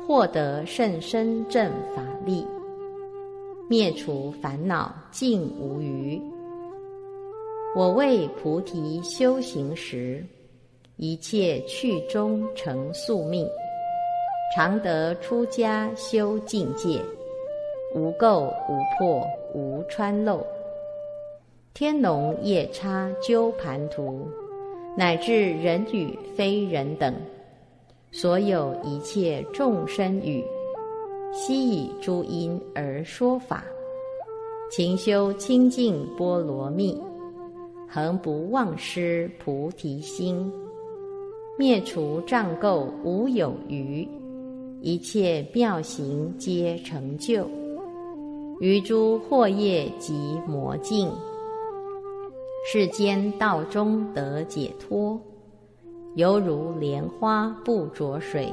[0.08, 2.48] 获得甚深正法力。
[3.70, 6.18] 灭除烦恼尽无余。
[7.76, 10.26] 我为菩提修行时，
[10.96, 13.46] 一切去中成宿命，
[14.56, 17.02] 常得出家修境界，
[17.94, 19.22] 无垢无破
[19.54, 20.42] 无穿漏。
[21.74, 24.26] 天龙夜叉鸠盘荼，
[24.98, 27.14] 乃至人与非人等，
[28.12, 30.44] 所有一切众生语。
[31.34, 33.64] 悉以诸因而说法，
[34.72, 37.00] 勤修清净波罗蜜，
[37.88, 40.52] 恒不忘失菩提心，
[41.58, 44.08] 灭除障垢无有余，
[44.82, 47.46] 一切妙行皆成就，
[48.62, 50.14] 于诸惑业及
[50.48, 51.12] 魔境，
[52.72, 55.20] 世间道中得解脱，
[56.18, 58.52] 犹如莲花不着水。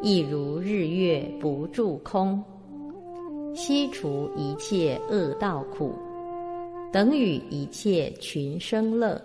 [0.00, 2.40] 亦如日月不住空，
[3.56, 5.92] 悉除一切恶道苦，
[6.92, 9.20] 等与一切群生乐。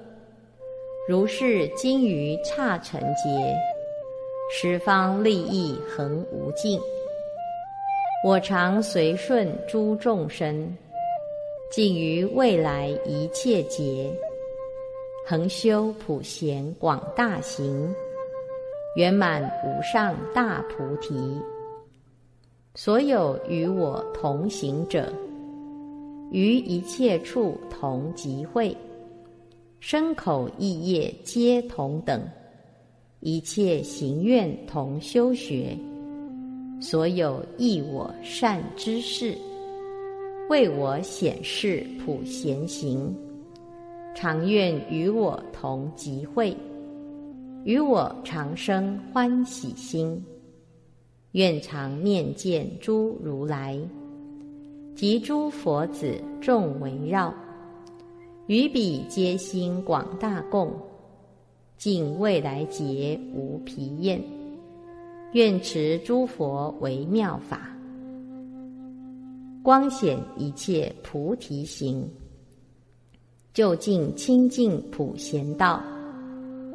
[1.08, 3.55] 如是今于刹尘劫，
[4.51, 6.79] 十方利益恒无尽。
[8.25, 10.75] 我常随顺诸众生，
[11.71, 14.12] 尽于未来一切劫，
[15.27, 17.91] 恒修普贤广大行。
[18.95, 21.15] 圆满无上大菩提，
[22.75, 25.11] 所有与我同行者，
[26.31, 28.77] 于一切处同集会，
[29.79, 32.21] 身口意业皆同等，
[33.19, 35.76] 一切行愿同修学，
[36.80, 39.36] 所有益我善知识，
[40.51, 43.13] 为我显示普贤行，
[44.16, 46.55] 常愿与我同集会。
[47.66, 50.24] 与我常生欢喜心，
[51.32, 53.78] 愿常念见诸如来，
[54.95, 57.34] 及诸佛子众围绕，
[58.47, 60.72] 于彼皆心广大供，
[61.76, 64.24] 尽未来劫无疲厌，
[65.34, 67.76] 愿持诸佛为妙法，
[69.63, 72.07] 光显一切菩提行，
[73.56, 75.82] 就近清净普贤道。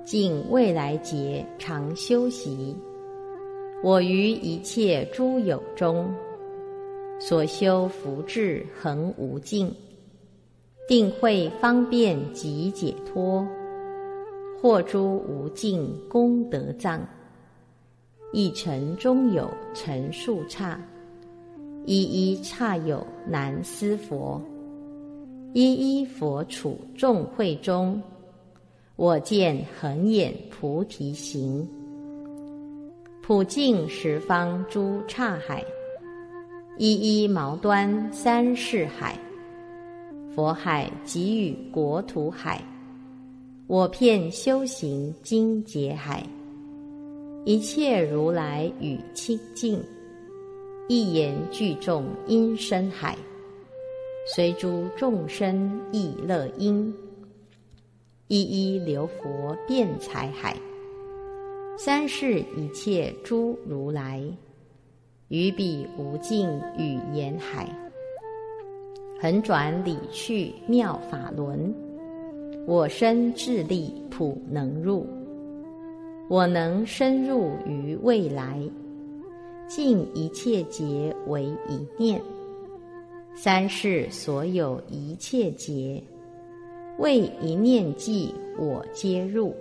[0.03, 2.75] 尽未来劫常修习，
[3.85, 6.11] 我于一切诸有中，
[7.21, 9.71] 所修福智恒无尽，
[10.89, 13.47] 定会方便及解脱，
[14.59, 17.07] 获诸无尽功德藏，
[18.33, 20.81] 一尘中有尘数刹，
[21.85, 24.41] 一一刹有难思佛，
[25.53, 28.01] 一一佛处众会中，
[28.95, 31.69] 我见恒眼菩提行，
[33.21, 35.65] 普净十方诸刹海，
[36.79, 36.95] 一
[37.25, 39.19] 一毛端三世海，
[40.37, 42.63] 佛海给予国土海。
[43.67, 46.25] 我片修行精劫海，
[47.45, 49.83] 一切如来与清净，
[50.89, 53.19] 一言具众因深海，
[54.33, 56.95] 随诸众生亦乐因，
[58.29, 60.57] 一一流佛辩财海，
[61.77, 64.23] 三世一切诸如来，
[65.27, 67.69] 于彼无尽语言海，
[69.21, 71.75] 横转理去妙法轮。
[72.69, 75.05] 我身智力普能入，
[76.29, 78.61] 我能深入于未来，
[79.67, 82.23] 尽一切劫为一念。
[83.35, 86.03] 三世所有一切劫，
[86.99, 89.55] 为一念计，我皆入。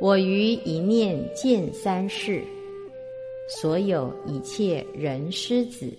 [0.00, 2.42] 我于一念见三世，
[3.48, 5.90] 所有一切人师子，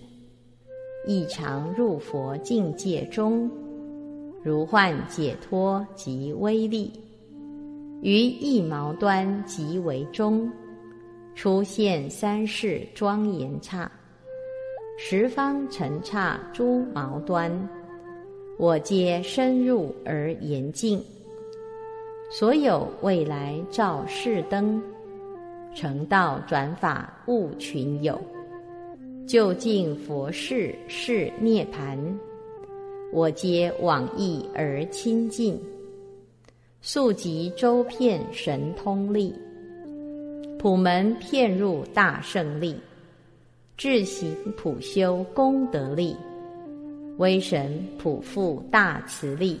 [1.06, 3.50] 亦常入佛境界中。
[4.42, 6.92] 如幻解脱及威力，
[8.00, 10.50] 于一毛端即为中，
[11.34, 13.90] 出现三世庄严刹，
[15.02, 17.50] 十方尘刹诸毛端，
[18.58, 21.02] 我皆深入而严净。
[22.30, 24.80] 所有未来照世灯，
[25.74, 28.20] 成道转法悟群有，
[29.26, 31.98] 究竟佛事是涅盘。
[33.10, 35.58] 我皆往意而亲近，
[36.82, 39.34] 速集周遍神通力，
[40.58, 42.76] 普门遍入大胜利，
[43.80, 46.14] 智行普修功德力，
[47.16, 49.58] 威神普覆大慈力，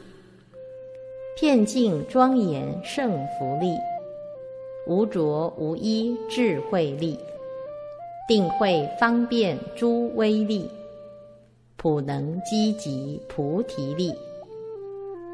[1.38, 3.74] 片净庄严胜福力，
[4.86, 7.18] 无着无依智慧力，
[8.28, 10.68] 定慧方便诸威力。
[11.78, 14.12] 普能积集菩提力，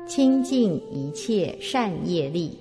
[0.07, 2.57] 清净一切善业力，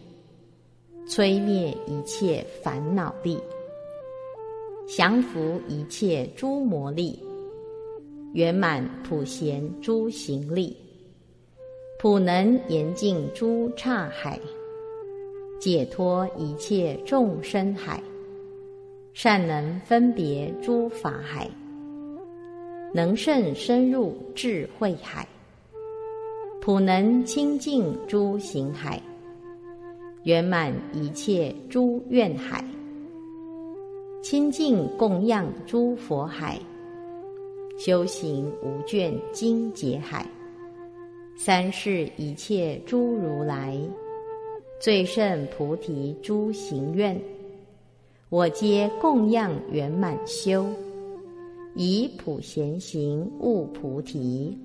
[1.07, 3.38] 摧灭一切烦恼力，
[4.88, 7.19] 降伏一切诸魔力，
[8.33, 10.77] 圆满普贤诸行力，
[11.99, 14.39] 普能严净诸刹海，
[15.59, 18.01] 解脱一切众生海，
[19.11, 21.49] 善能分别诸法海。
[22.93, 25.27] 能甚深入智慧海，
[26.61, 29.01] 普能清净诸行海，
[30.23, 32.63] 圆满一切诸愿海，
[34.28, 36.59] 清净供养诸佛海，
[37.78, 40.28] 修行无倦精劫海，
[41.38, 43.80] 三世一切诸如来，
[44.82, 47.21] 最胜菩提诸行愿，
[48.30, 50.65] 我皆供养圆满修。
[51.76, 54.57] 以普贤行悟菩提，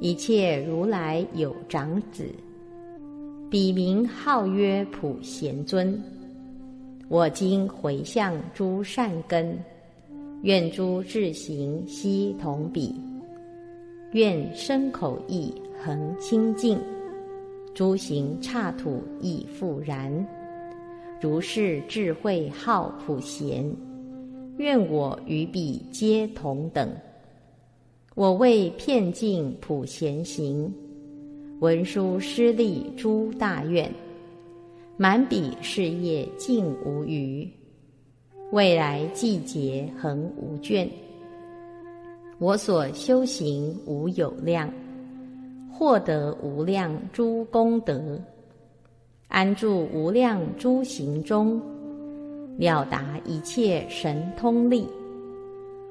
[0.00, 2.24] 一切如来有长子，
[3.50, 6.02] 彼名号曰普贤尊。
[7.12, 9.62] 我今回向诸善根，
[10.44, 12.98] 愿诸智行悉同彼，
[14.12, 16.78] 愿身口意恒清净，
[17.74, 20.26] 诸行刹土亦复然。
[21.20, 23.70] 如是智慧号普贤。
[24.56, 26.90] 愿我与彼皆同等。
[28.14, 30.72] 我为遍尽普贤行，
[31.60, 33.92] 文殊师利诸大愿，
[34.96, 37.48] 满彼事业尽无余，
[38.52, 40.86] 未来季节恒无倦。
[42.38, 44.72] 我所修行无有量，
[45.72, 48.20] 获得无量诸功德，
[49.28, 51.60] 安住无量诸行中。
[52.58, 54.86] 了达一切神通力，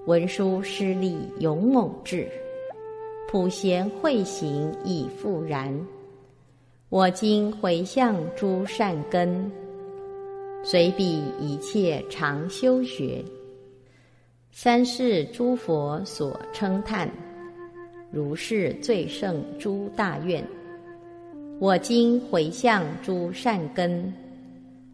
[0.06, 2.30] 文殊师利勇猛智，
[3.28, 5.76] 普贤慧行亦复然。
[6.92, 9.50] 我今回向诸善根，
[10.62, 13.24] 随彼一切常修学，
[14.52, 17.10] 三世诸佛所称叹，
[18.12, 20.46] 如是最胜诸大愿。
[21.62, 24.14] 我今回向诸善根。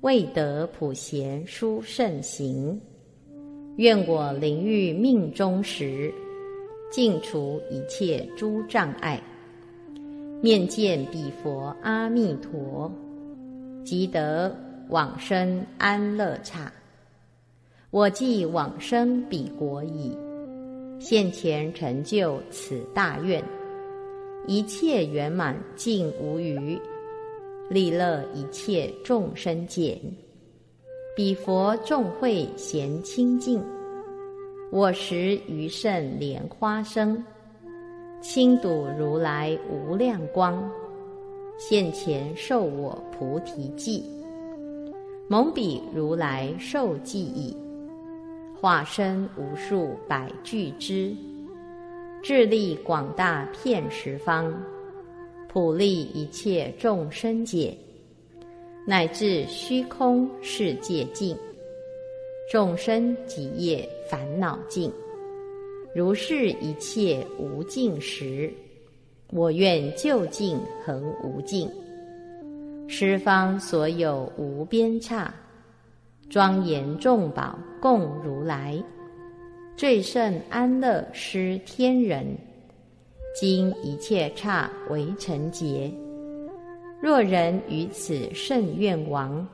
[0.02, 2.80] 未得普贤殊胜行，
[3.78, 6.14] 愿我临欲命中时，
[6.92, 9.20] 尽除一切诸障碍，
[10.40, 12.92] 面见彼佛阿弥陀，
[13.84, 14.56] 即得
[14.90, 16.72] 往生安乐刹。
[17.90, 20.16] 我既往生彼国矣，
[21.00, 23.44] 现前成就此大愿，
[24.46, 26.80] 一切圆满尽无余，
[27.68, 30.00] 利乐一切众生界。
[31.16, 33.60] 彼佛众会咸清净，
[34.72, 37.24] 我时余胜莲花生，
[38.20, 40.70] 清睹如来无量光，
[41.58, 44.04] 现前受我菩提记，
[45.28, 47.56] 蒙彼如来受记已，
[48.60, 51.16] 化身无数百俱之，
[52.24, 54.54] 智力广大遍十方，
[55.48, 57.78] 普利一切众生解。
[58.86, 61.36] 乃至虚空世界尽，
[62.50, 64.92] 众生极业烦恼尽，
[65.98, 68.54] 如是一切无尽时，
[69.32, 71.68] 我愿究竟恒无尽。
[72.88, 75.34] 十方所有无边刹，
[76.30, 78.80] 庄严众宝供如来，
[79.76, 82.28] 最胜安乐施天人，
[83.34, 85.92] 今一切刹为成劫。
[87.02, 89.48] 若人于此甚愿王，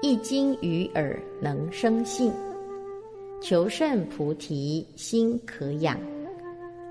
[0.00, 2.32] 一经于耳能生信，
[3.42, 5.98] 求胜菩提心可养，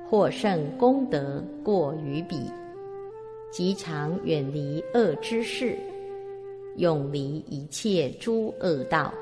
[0.05, 2.51] 获胜功德过于彼，
[3.49, 5.77] 即常远离恶之事，
[6.75, 9.13] 永离一切诸恶道，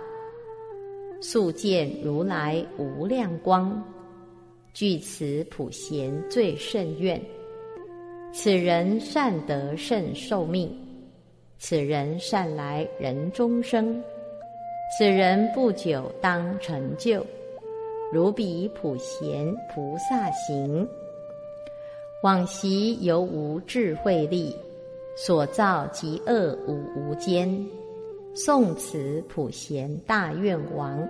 [1.22, 3.80] 速见如来无量光，
[4.74, 7.22] 具此普贤最甚愿。
[8.34, 10.76] 此人善得甚寿命，
[11.60, 14.02] 此人善来人中生，
[14.98, 17.24] 此人不久当成就，
[18.12, 20.88] 如彼普贤菩萨行。
[22.24, 24.54] 往昔犹无智慧力，
[25.16, 27.48] 所造极恶无无间，
[28.36, 31.08] 诵此普贤大愿王，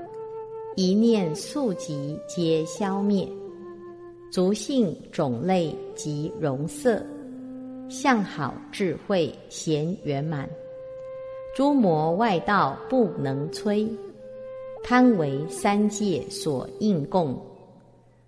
[0.76, 3.28] 一念速疾皆消灭。
[4.30, 7.02] 足性种类及容色，
[7.90, 10.48] 相好智慧贤圆满，
[11.56, 13.90] 诸魔外道不能摧，
[14.84, 17.38] 贪为三界所应供，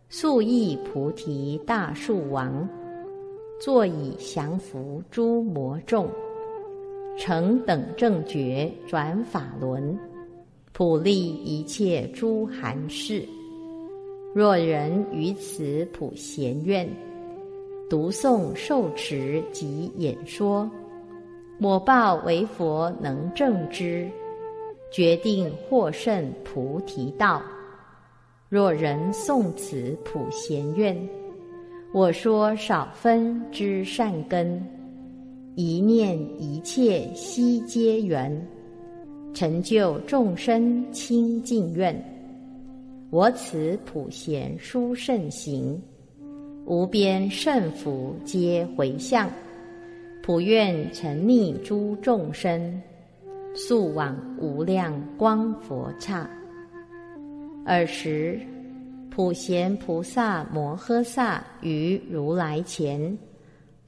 [0.09, 2.67] 速意菩提大树王，
[3.61, 6.09] 坐以降伏诸魔众，
[7.17, 9.97] 成等正觉转法轮，
[10.73, 13.23] 普利一切诸寒士。
[14.33, 16.89] 若人于此普贤愿，
[17.89, 20.69] 读诵受持及演说，
[21.63, 24.09] 我报为佛能正之，
[24.91, 27.39] 决定获胜菩提道。
[28.49, 30.97] 若人诵此普贤愿，
[31.93, 34.59] 我说少分之善根，
[35.53, 38.43] 一念一切悉皆缘，
[39.31, 41.95] 成就众生清净愿。
[43.11, 45.79] 我此普贤殊胜行，
[46.65, 49.29] 无边胜福皆回向，
[50.23, 52.79] 普愿沉溺诸众生，
[53.55, 56.29] 速往无量光佛刹。
[57.65, 58.39] 尔时，
[59.09, 63.17] 普贤菩萨摩诃萨于如来前，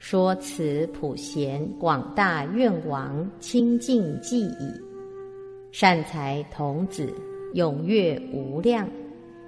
[0.00, 4.72] 说此普贤广大愿王清净记已，
[5.70, 7.14] 善财童子
[7.54, 8.88] 踊跃无量。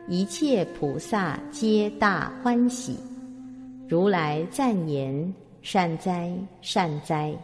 [0.09, 2.97] 一切菩萨皆大欢喜，
[3.89, 5.35] 如来赞言
[5.69, 7.35] ：“善哉，善哉！”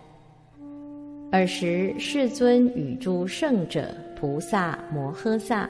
[1.32, 5.68] 尔时世尊与诸圣者、菩萨摩诃萨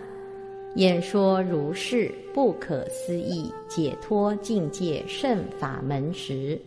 [0.74, 6.60] 演说如是不可思议解脱境界圣法门时，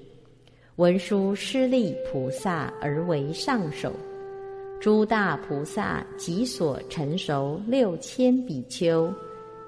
[0.78, 3.94] 文殊师利菩萨而为上首，
[4.82, 9.14] 诸大菩萨即所成熟六千比丘。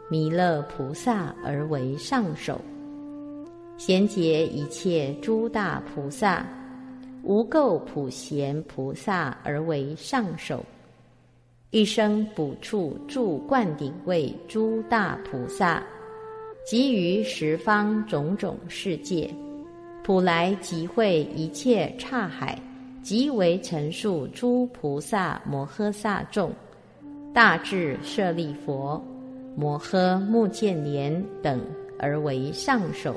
[0.10, 2.60] 弥勒菩萨而为上首，
[3.78, 6.44] 贤结一切诸大菩萨，
[7.22, 10.66] 无垢普贤菩萨而为上首，
[11.70, 15.84] 一生补处住灌顶位诸大菩萨，
[16.66, 19.32] 集于十方种种世界，
[20.04, 22.60] 普来集会一切刹海，
[23.04, 26.52] 即为陈述诸菩萨摩诃萨众，
[27.32, 29.00] 大智舍利佛。
[29.56, 31.60] 摩诃目犍连等
[31.98, 33.16] 而为上首，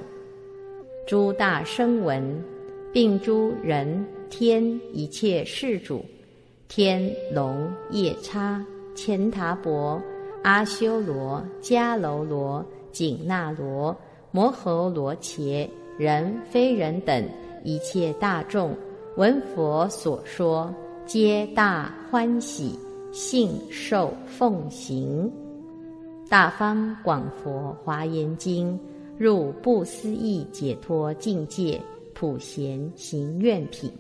[1.06, 2.22] 诸大声闻，
[2.92, 6.04] 并诸人天一切世主，
[6.68, 10.00] 天龙夜叉乾闼婆
[10.42, 13.96] 阿修罗迦楼罗紧那罗
[14.30, 17.28] 摩诃罗伽人非人等
[17.64, 18.72] 一切大众，
[19.16, 20.72] 闻佛所说，
[21.06, 22.78] 皆大欢喜，
[23.10, 25.30] 信受奉行。
[26.28, 28.78] 大方广佛华严经，
[29.20, 31.78] 入不思议解脱境界，
[32.14, 33.92] 普贤行愿品。